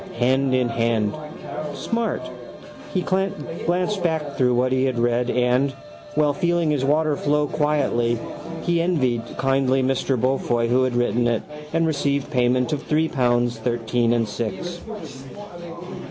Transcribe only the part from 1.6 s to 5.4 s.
Smart. He glanced back through what he had read